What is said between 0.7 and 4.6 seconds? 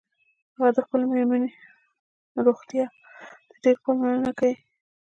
د خپلې میرمنیروغتیا ته ډیره پاملرنه کوي